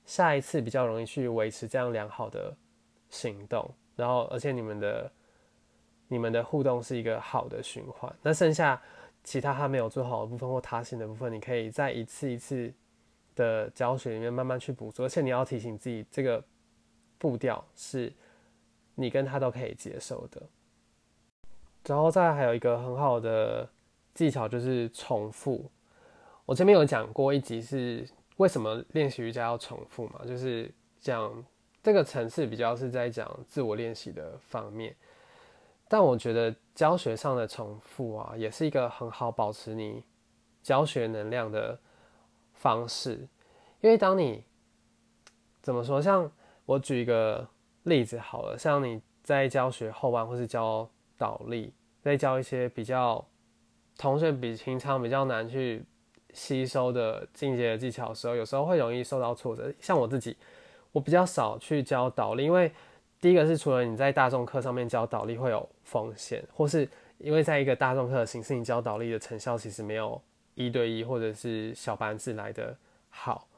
[0.05, 2.53] 下一次比较容易去维持这样良好的
[3.09, 3.73] 行动。
[3.95, 5.09] 然后，而且你们的。
[6.15, 8.81] 你们的互动是一个好的循环，那剩下
[9.25, 12.73] 其他他没有做好的部分或他行的部分，你可以在一次一次
[13.35, 16.41] 的教学里面慢慢去补足，而且你要提醒自己，这个
[17.19, 18.13] 步调是
[18.95, 20.41] 你跟他都可以接受的。
[21.85, 23.69] 然后再还有一个很好的
[24.15, 25.69] 技巧就是重复。
[26.47, 31.45] 我前面有讲过一集是为什么练习瑜伽要重复嘛，就是讲
[31.83, 34.95] 这个层次比较是在讲自我练习的方面。
[35.89, 40.03] 但我觉得教学上的重复啊，也是一个很好保持你
[40.63, 41.79] 教学能量的
[42.53, 43.29] 方式。
[43.81, 44.45] 因为当你
[45.61, 46.31] 怎么说，像
[46.65, 47.47] 我举一个
[47.83, 53.25] 例子好了，像你在教学后弯或是教倒立，在教一些比较
[53.99, 55.85] 同学比平常比较难去
[56.33, 59.73] 吸收的进阶的技巧的时候，有时候会容易受到挫折。
[59.79, 60.37] 像我自己，
[60.93, 62.73] 我比较少去教倒立，因为
[63.25, 70.21] 第一个是除了你在大众课上面教倒立会有风险，或是因为在一个大众课的形式，你教倒立的成效其实没有
[70.57, 72.77] 一对一或者是小班制来的
[73.09, 73.49] 好，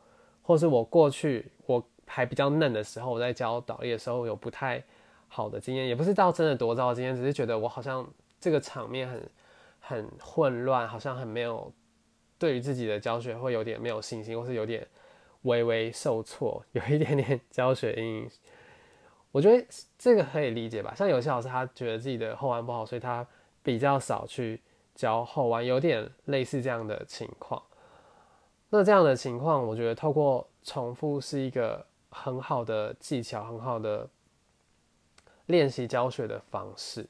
[0.41, 4.81] 或是我过去我还比较嫩的时候，我在教倒立的时候有不太
[5.27, 9.31] 好的经验，也不是到真的多糟的经验，只是觉得我好像这个场面很
[9.81, 11.73] 很混乱，好像很没有
[12.39, 14.87] 对于自己的教学会有点没有信心，或是有点
[15.43, 18.31] 微微受挫，有一点点教学阴影。
[19.37, 19.67] 我觉得
[19.99, 23.27] 这个可以理解吧，像有些老师他觉得自己的后弯不好，所以他
[23.63, 24.59] 比较少去
[24.95, 27.63] 教后弯，有点类似这样的情况。
[28.71, 34.09] 那这样的情况，我觉得透过重复是一个很好的技巧，很好的
[35.45, 37.07] 练习教学的方式。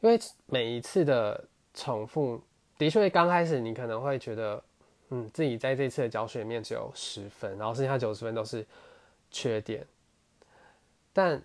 [0.00, 2.42] 因为每一次的重复，
[2.76, 4.60] 的确刚开始你可能会觉得，
[5.10, 8.66] 嗯，自己在这次的教学里面只有十分，然后剩下九十分都是
[9.30, 9.86] 缺点。
[11.18, 11.42] 但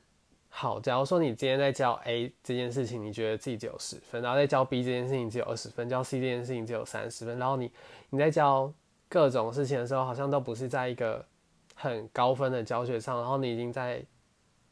[0.50, 7.72] 好，假如说你今天在教 A 这件事情，你觉得自己只有十分，然后在教 B 这件事情只有二十分，教 C 这件事情只有三十分，然后你
[8.12, 8.72] 你在教
[9.10, 11.26] 各种事情的时候，好像都不是在一个
[11.74, 14.06] 很高分的教学上，然后你已经在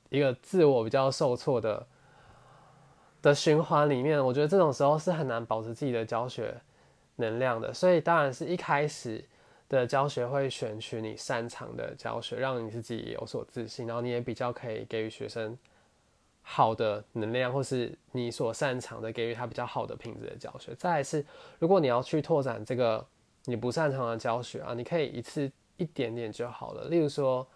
[0.09, 1.87] 一个自我比较受挫的
[3.23, 6.55] 的循环里面，我觉得这种时候是很难保持自己的教学
[7.15, 9.27] 能量的，所以当然是一开始。
[9.79, 15.57] 的教学会选取你擅长的教学，让你自己有所自信，然后你也比较可以给予学生
[16.41, 20.75] 好的能量，或是你所擅长的给予他比较好的品质的教学。
[20.75, 21.25] 再来是，
[21.57, 23.03] 如果你要去拓展这个
[23.45, 26.89] 你不擅长的教学啊，你可以一次一点点就好了。
[26.89, 27.47] 例如说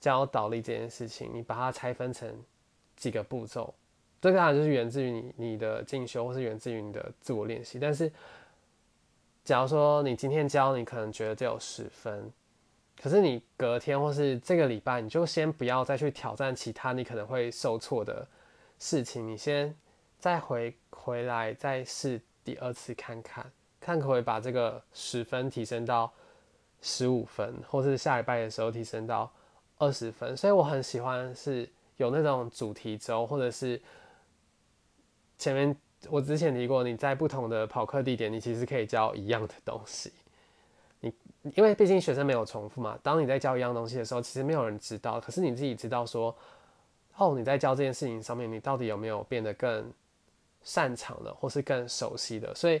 [0.00, 2.34] 教倒立这件事情，你把它拆分成
[2.96, 3.74] 几个步骤，
[4.18, 8.10] 这个当然就是源自于你你的进修，或是源自于你的自我练习，但是。
[9.42, 12.30] 假如说你今天教，你可能觉得只有十分，
[13.00, 18.26] 可是你隔天或是这个礼拜，你就先不要再去挑战其他你可能会受挫的
[18.78, 19.74] 事情，你先
[20.18, 23.50] 再回回来再试第二次看看，
[23.80, 26.12] 看可不可以把这个十分提升到
[26.82, 29.32] 十五分，或是下礼拜的时候提升到
[29.78, 30.36] 二十分。
[30.36, 33.80] 所以我很喜欢是有那种主题周，或者是
[35.38, 35.76] 前面。
[36.08, 40.12] 我之前提过，你在不同的跑课地点，你其实可以教一样的东西。
[41.00, 41.12] 你
[41.54, 45.20] 因为毕竟学生没有重复嘛，当你在教一样东西的时候，其实没有人知道。
[45.20, 46.34] 可是你自己知道说，
[47.16, 49.92] 哦，你在教这件事情上面，你到底有没有变得更
[50.62, 52.54] 擅长的，或是更熟悉的？
[52.54, 52.80] 所以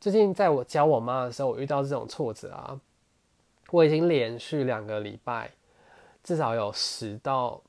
[0.00, 2.78] 最近在我教我妈的时候，我遇到这种挫折啊，
[3.70, 5.50] 我已经连续两个礼拜，
[6.22, 7.60] 至少有十到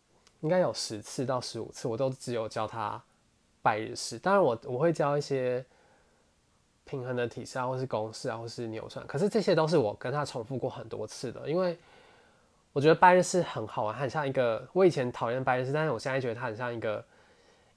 [0.42, 3.02] 应该有十次到十五次，我都只有教她。
[3.62, 5.66] 拜日式，当然我我会教一些
[6.86, 9.06] 平衡的体式啊，或是公式啊，或是扭转。
[9.06, 11.78] 可是这些都是我跟他重复过很多次的，因为
[12.72, 17.06] 我觉得拜日式很好玩，很像一个我以前讨厌拜日式，但是我现在觉得它很像一个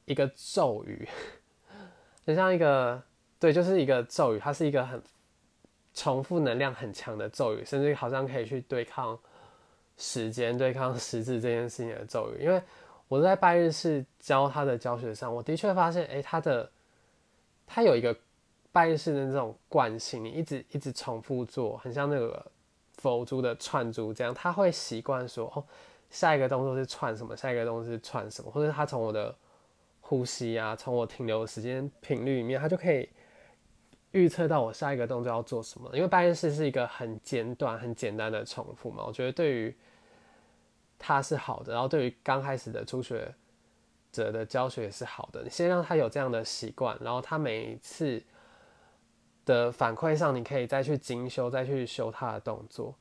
[0.05, 1.09] 一个咒语，
[2.25, 3.03] 很像一个
[3.39, 5.03] 对，就是一个咒语，它是一个很
[5.95, 9.19] 重复能量很强的咒语，甚至好像可以去对抗
[9.97, 12.63] 时间、对抗时字这件事情的咒语，因为。
[13.13, 16.73] 我在拜日式教他的教学上，我的确发现，哎，他的
[17.67, 18.17] 他有一个
[18.73, 22.51] 拜日式的这种惯性，你一直一直重复做，很像那个
[22.95, 25.63] 佛珠的串珠这样，他会习惯说，哦，
[26.09, 29.37] 下一个动作是串什么，下一个动作是串什么，或者他从我的
[30.01, 33.07] 呼吸啊，从我停留时间频率里面，他就可以
[34.13, 35.91] 预测到我下一个动作要做什么。
[35.93, 39.77] 因为拜日式是一个很简短、很简单的重复嘛，我觉得对于
[41.03, 43.35] 他是好的，然后对于刚开始的初学
[44.13, 45.43] 者的教学也是好的。
[45.43, 48.23] 你先让他有这样的习惯，然后他每一次
[49.45, 52.95] 的反馈上，你可以再去精修，再去修他的动作，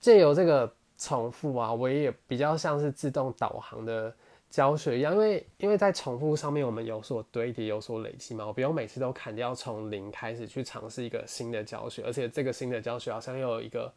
[0.00, 0.74] 借由这个。
[1.02, 4.14] 重复啊，我也比较像是自动导航的
[4.50, 13.90] 教学一样，因为因为在重复上面我们有所堆叠、有所累积嘛，我不用每次都砍掉，从零开始去尝试一个新的教学，而且这个新的教学好像又有一个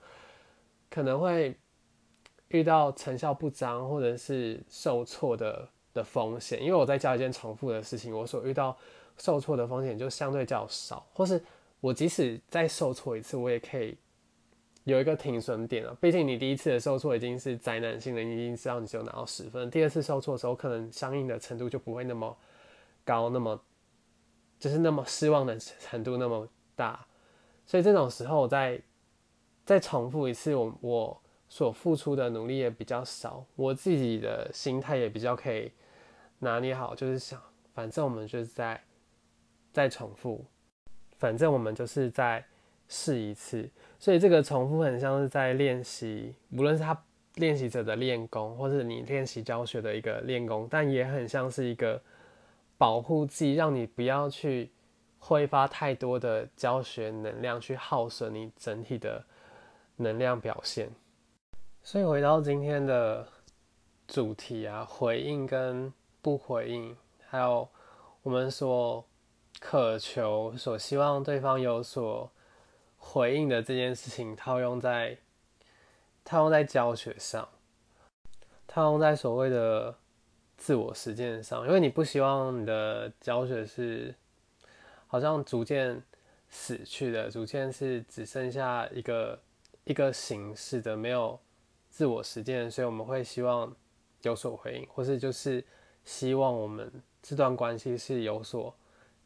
[0.89, 1.53] 可能会
[2.53, 8.77] 遇到成效不彰或者是受挫的的风险，因为我在教一件重复的事情，我所遇到
[9.17, 11.43] 受挫的风险就相对较少，或是
[11.81, 13.97] 我即使再受挫一次，我也可以。
[14.85, 19.71] 有一个停损点啊，毕竟你第一次的受挫已经是灾难性的，你已经知道你只有拿到十分。
[19.71, 22.37] 第二次受挫的时候，可能相应的程度就不会那么
[23.05, 23.57] 高，那么
[24.59, 26.99] 就是那么失望的程度那么大。
[27.65, 28.81] 所以这种时候我再
[29.65, 31.22] 再重复一次，我我
[31.53, 35.71] 所付出的努力也比较少，我自己的心态也比较可以
[36.39, 37.39] 拿捏好，就是想，
[37.75, 38.81] 反正我们就是在
[39.71, 40.43] 再重复，
[41.19, 42.43] 反正我们就是在
[42.87, 43.69] 试一次。
[43.99, 46.99] 所以这个重复很像是在练习，无论是他
[47.35, 52.01] 练习者的练功，或是你练习教学的一个练功，但也很像是一个
[52.79, 54.71] 保护剂，让你不要去
[55.19, 59.23] 挥发太多的教学能量，去耗损你整体的
[59.97, 60.89] 能量表现。
[61.83, 63.27] 所以回到今天的
[64.07, 66.95] 主题啊，回应跟不回应，
[67.27, 67.67] 还有
[68.21, 69.05] 我们所
[69.59, 72.31] 渴求、所希望对方有所。
[73.05, 75.17] 回应的这件事情套用在
[76.23, 77.49] 套用在教学上，
[78.65, 79.93] 套用在所谓的
[80.55, 84.15] 自我实践上，因为你不希望你的教学是
[85.05, 86.01] 好像逐渐
[86.49, 89.37] 死去的，逐渐是只剩下一个
[89.83, 91.37] 一个形式的，没有
[91.93, 93.71] 自我实践，所以我们会希望
[94.23, 95.63] 有所回应，或是就是
[96.03, 98.75] 希望我们这段关系是有所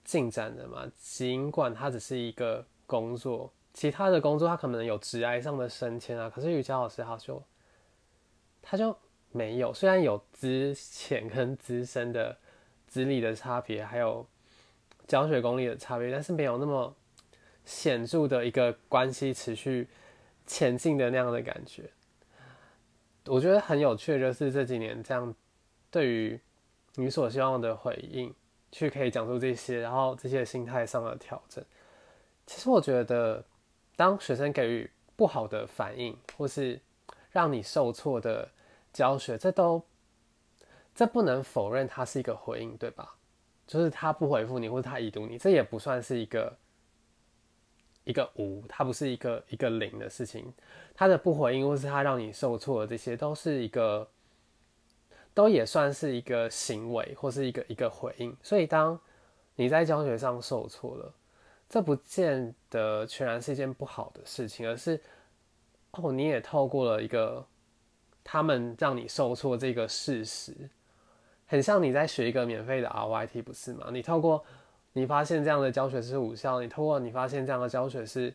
[0.03, 3.49] 进展的嘛，尽管它只是一个工作。
[3.73, 7.41] 其他的工作，他可能有职涯上的升迁啊，可是瑜伽老师他就
[8.61, 8.93] 他就
[9.31, 12.37] 没有，虽然有资浅跟资深的
[12.85, 14.27] 资历的差别，还有
[15.07, 16.93] 教学功力的差别，但是没有那么
[17.63, 19.87] 显著的一个关系持续
[20.45, 21.89] 前进的那样的感觉。
[23.27, 25.33] 我觉得很有趣的就是这几年这样，
[25.91, 26.39] 对于
[26.95, 28.33] 你所希望的回应，
[28.71, 31.63] 去可以讲出这些，然后这些心态上的调整，
[32.45, 33.43] 其实我觉得。
[33.97, 36.79] 当学生给予不好的反应，或是
[37.31, 38.47] 让你受挫的
[38.93, 39.83] 教学，这都
[40.93, 43.15] 这不能否认它是一个回应，对吧？
[43.65, 46.55] 就是他不回复你，或者他已读你，这也不算是一个
[48.07, 50.53] 一个无，它不是一个一个零的事情。
[50.95, 54.07] 他的不回应，或是他让你受挫的，这些都是一个，
[55.33, 58.35] 都也算是一个行为，或是一个一个回应。
[58.41, 58.99] 所以，当
[59.55, 61.13] 你在教学上受挫了。
[61.69, 64.97] 这不见得全然是一件不好的事情，而是
[65.91, 67.45] 哦，你也透过了一个
[68.23, 70.55] 他们让你受挫这个事实，
[71.45, 73.89] 很像你在学一个免费的 RYT，不是吗？
[73.91, 74.45] 你透过
[74.97, 78.33] 你发现这样的教学是无效，你透过你发现这样的教学是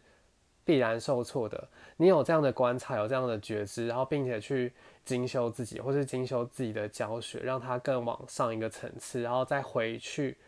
[0.64, 4.72] 必然受挫的，你有这样的观察，有这样的觉知，然后并且去
[5.04, 10.38] 精修自己，或是精修自己的教学，让它更往上一个层次，然后再回去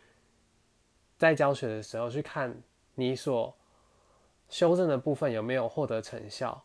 [1.17, 2.55] 在教学的时候去看。
[2.97, 3.53] 你所
[4.47, 6.63] 修正的部分有没有获得成效？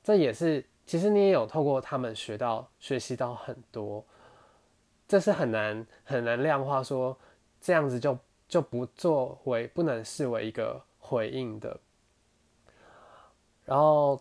[0.00, 4.06] 这也是，其实你也有透过他们学到、学习到很多，
[5.08, 7.18] 这是很难很难量化，说
[7.60, 8.16] 这样子就
[8.50, 11.80] 就不作为，不能视为一个回应的。
[13.64, 14.20] 然后，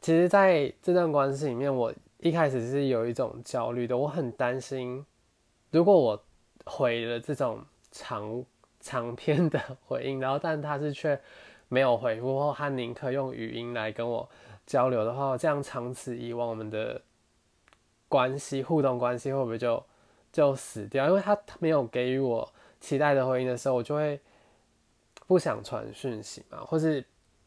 [0.00, 5.04] 其实在这段关系里面，我一开始是有一种焦虑的，我很担心，
[5.70, 6.24] 如果我
[6.64, 8.42] 回了这种长。
[8.78, 11.20] 长篇的回应，然后但他是却
[11.66, 14.28] 没有回复，或他宁可用语音来跟我
[14.64, 17.02] 交流的话，这样长此以往，我们的
[18.08, 19.82] 关系互动关系会不会就
[20.30, 21.08] 就死掉？
[21.08, 22.48] 因为他他没有给予我
[22.80, 24.20] 期待的回应的时候，我就会
[25.26, 27.04] 不想传讯息嘛，或是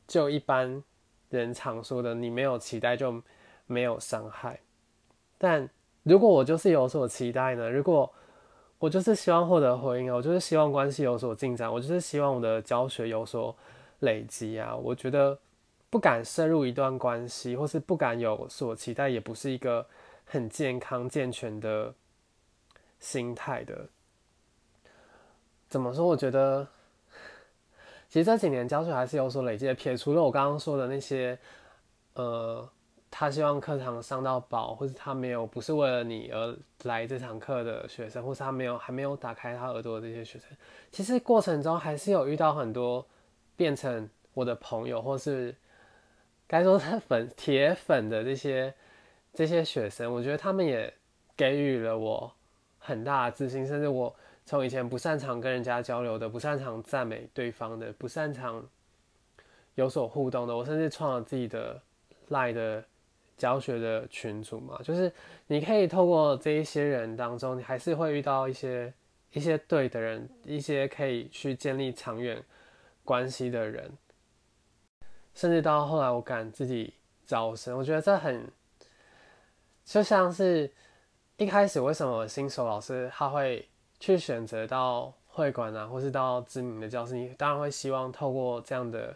[0.08, 0.84] 就一般
[1.30, 3.22] 人常说的，你没有期待就
[3.68, 4.60] 没有伤害。
[5.38, 5.70] 但
[6.04, 7.70] 如果我就是有所期待呢？
[7.70, 8.12] 如果
[8.80, 13.56] 我就是希望获得回应啊，我就是希望关系有所进展，我就是希望我的教学有所
[14.00, 14.76] 累积啊。
[14.76, 15.38] 我觉得
[15.90, 19.86] 不敢深入一段关系，或是不敢有所期待，也不是一个
[20.26, 21.94] 很健康健全的
[23.00, 23.88] 心态的。
[25.70, 26.08] 怎么说？
[26.08, 26.68] 我觉得，
[28.10, 29.74] 其实这几年教学还是有所累积的。
[29.76, 31.38] 撇除了我刚刚说的那些，
[32.16, 32.68] 呃，
[33.12, 40.50] 他希望课堂上到饱，或者他没有不是为了你而来这堂课的学生，或是他没有还没有打开他耳朵的这些学生，
[40.90, 43.06] 其实过程中还是有遇到很多
[43.56, 45.56] 变成我的朋友，或是
[46.48, 48.74] 该说是粉铁粉的这些
[49.36, 50.12] 这些学生。
[50.12, 50.92] 我觉得他们也
[51.38, 52.34] 给予了我
[52.80, 54.16] 很大的自信，甚至我。
[54.50, 58.68] 从以前不擅长跟人家交流的，不擅长赞美对方的，不擅长
[59.76, 61.80] 有所互动的，我甚至创了自己的
[62.30, 62.84] 赖的
[63.38, 65.14] 教学的群组嘛，就是
[65.46, 68.92] 你可以透过这一些人当中，你还是会遇到一些
[69.34, 72.44] 一些对的人，一些可以去建立长远
[73.04, 73.88] 关系的人，
[75.36, 76.92] 甚至到后来我敢自己
[77.24, 78.52] 招生，我觉得这很
[79.86, 80.74] 就像是
[81.38, 83.69] 一开始为什么新手老师他会。
[84.00, 89.16] 去选择到会馆啊，或是到知名的教室，你当然会希望透过这样的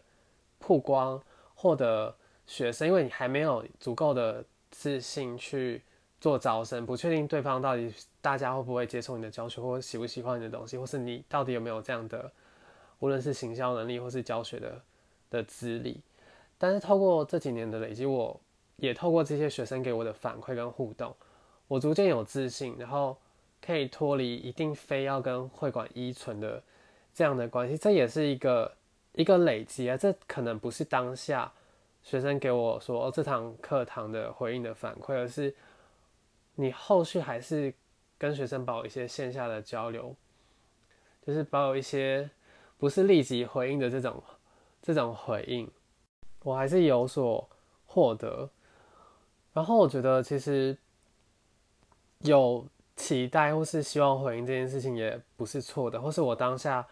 [0.59, 1.21] 曝光
[1.55, 2.13] 获得
[2.45, 5.81] 学生，因为你还没有足够的自信去
[6.19, 12.31] 做招生，不确定对方到底大家会不会接受你的教学，或喜不喜欢你的东西，或是你到底有没有这样的
[12.99, 14.81] 无论是行销能力或是教学的
[15.29, 16.01] 的资历。
[16.57, 18.39] 但是透过这几年的累积，我
[18.75, 21.15] 也透过这些学生给我的反馈跟互动，
[21.67, 23.17] 我逐渐有自信，然后。
[23.65, 26.61] 可以脱离一定非要跟会馆依存的
[27.13, 28.75] 这样的关系，这也是一个
[29.13, 29.95] 一个累积啊。
[29.95, 31.49] 这可能不是当下
[32.01, 35.55] 学生给我说这堂课堂的回应的反馈，而是
[36.55, 37.73] 你后续还是
[38.17, 40.13] 跟学生保有一些线下的交流，
[41.25, 42.29] 就是保有一些
[42.77, 44.21] 不是立即回应的这种
[44.81, 45.71] 这种回应，
[46.43, 47.49] 我还是有所
[47.85, 48.49] 获得。
[49.53, 50.77] 然后我觉得其实
[52.19, 52.67] 有。
[52.95, 56.85] 期待或是希望回应这件事情也不是错的，或是我当下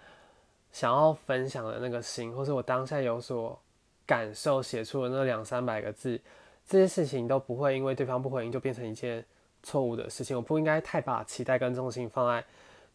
[0.71, 3.57] 想要分享的那个心，或是我当下有所
[4.05, 6.19] 感受写出的那两三百个字，
[6.67, 9.23] 这些事情都不会因为对方不回应就变成一件
[9.61, 10.35] 错误的事情。
[10.35, 12.43] 我不应该太把期待跟重心放在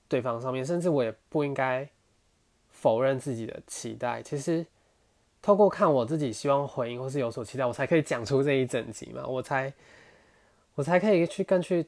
[0.08, 1.88] 对方上面，甚至我也不应该
[2.70, 4.20] 否认自己的期待。
[4.20, 4.66] 其实
[5.40, 9.72] 透过看我自己希望回应或是有所期待，我才可以讲出这一整集嘛，我才
[10.74, 11.86] 我才可以去更去。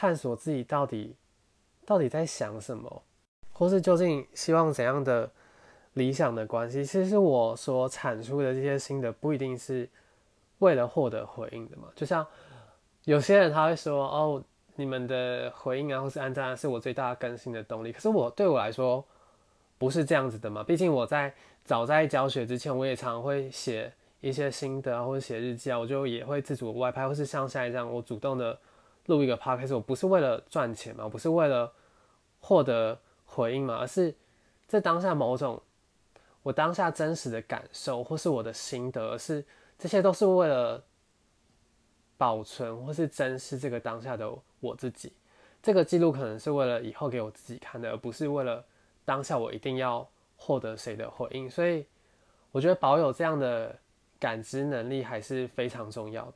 [0.00, 1.12] 探索自己到底
[1.84, 3.02] 到底在想什么，
[3.52, 5.28] 或是究竟希望怎样的
[5.94, 6.84] 理想的关系？
[6.84, 9.88] 其实我所产出的这些心得，不一定是
[10.60, 11.88] 为了获得回应的嘛。
[11.96, 12.24] 就像
[13.06, 14.40] 有些人他会说：“哦，
[14.76, 19.04] 你们的回应啊，或是按赞是我最大更新的动力。”可是我对我来说
[19.78, 20.62] 不是这样子的嘛。
[20.62, 21.34] 毕竟我在
[21.64, 28.56] 早在教学之前，我也常会写一些心得啊，或者写日记啊，我就也会自主外拍，或是像现在这样，我主动的。
[29.08, 31.72] 录一个 podcast，我不是为了赚钱嘛，不是为了
[32.40, 34.14] 获得回应嘛，而是
[34.66, 35.60] 在当下某种
[36.42, 39.44] 我当下真实的感受，或是我的心得，是
[39.78, 40.82] 这些都是为了
[42.16, 44.30] 保存或是珍视这个当下的
[44.60, 45.12] 我自己。
[45.62, 48.64] 这个记录可能是为了以后给我自己看的，而不是为了
[49.04, 51.50] 当下我一定要获得谁的回应。
[51.50, 51.84] 所以
[52.52, 53.76] 我觉得保有这样的
[54.20, 56.32] 感知能力还是非常重要的。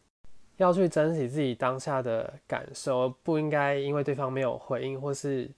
[0.59, 5.51] 要去珍惜自己当下的感受，不应该因为对方没有回应，或是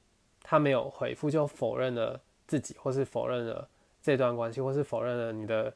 [0.43, 3.69] 他没有回复，就否认了自己，或是否认了
[4.01, 5.75] 这段关系，或是否认了你的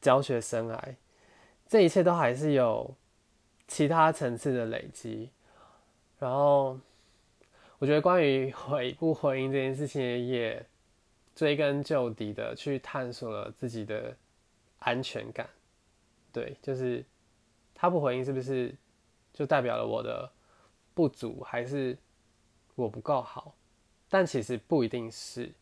[0.00, 0.78] 教学生涯。
[1.66, 2.94] 这一切都还是有
[3.68, 5.30] 其他层次的累积。
[6.18, 6.78] 然后，
[7.78, 10.66] 我觉得关于回不回应这件事情，也
[11.34, 14.14] 追根究底的去探索了自己的
[14.80, 15.48] 安全感。
[16.32, 17.04] 对，就是。
[17.78, 18.74] 他不回应，是不是
[19.34, 20.32] 就代表了我的
[20.94, 21.96] 不足，还是
[22.74, 23.54] 我不够好？
[24.08, 25.52] 但其实不一定是，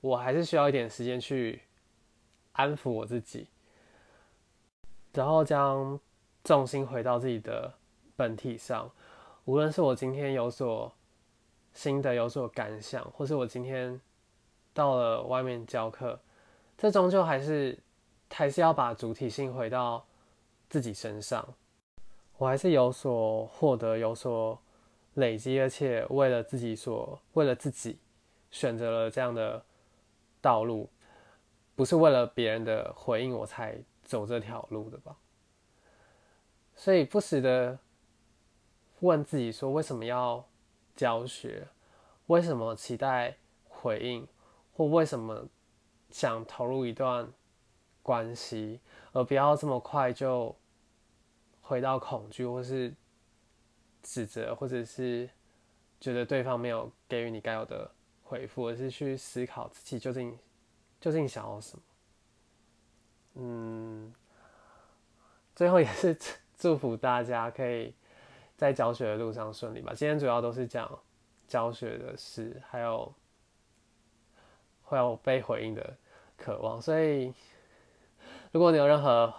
[0.00, 1.60] 我还是需要一点时间去
[2.52, 3.48] 安抚我自己，
[5.12, 6.00] 然后将
[6.42, 7.74] 重心回到自己的
[8.16, 8.90] 本体上。
[9.44, 10.90] 无论是我今天有所
[11.74, 14.00] 新的、有所感想，或是我今天
[14.72, 16.18] 到了外面教课，
[16.78, 17.78] 这终究还是
[18.30, 20.06] 还是要把主体性回到。
[20.72, 21.46] 自己身上，
[22.38, 24.58] 我还是有所获得，有所
[25.12, 27.98] 累积，而且为了自己所为了自己
[28.50, 29.62] 选择了这样的
[30.40, 30.88] 道路，
[31.76, 35.14] 不是为了别人的回应我才走这条路的吧？
[36.74, 37.78] 所以不时的
[39.00, 40.48] 问自己说：为什么要
[40.96, 41.68] 教学？
[42.28, 43.36] 为什么期待
[43.68, 44.26] 回应？
[44.74, 45.46] 或为什么
[46.08, 47.30] 想投入一段
[48.02, 48.80] 关系，
[49.12, 50.56] 而不要这么快就
[51.62, 52.94] 回到恐惧，或是
[54.02, 55.30] 指责，或者是
[55.98, 57.90] 觉得对方没有给予你该有的
[58.22, 60.38] 回复，而是去思考自己究竟
[61.00, 61.82] 究竟想要什么。
[63.34, 64.12] 嗯，
[65.56, 66.14] 最后也是
[66.58, 67.94] 祝福大家可以
[68.56, 69.94] 在教学的路上顺利吧。
[69.94, 70.98] 今天主要都是讲
[71.48, 73.14] 教学的事，还有
[74.82, 75.96] 会有被回应的
[76.36, 77.32] 渴望，所以。
[78.52, 79.32] 如果你有任何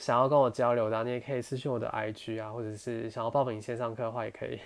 [0.00, 4.58] 想要跟我交流的， 你也可以私信我的 IG 啊，或者是想要报名线上课的话，也可以，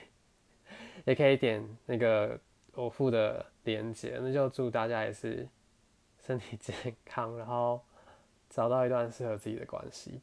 [1.04, 2.38] 也可以点那个
[2.74, 4.16] 我附的链接。
[4.22, 5.46] 那就祝大家也是
[6.20, 6.74] 身体健
[7.04, 7.80] 康，然后
[8.48, 10.22] 找到一段适合自己的关系。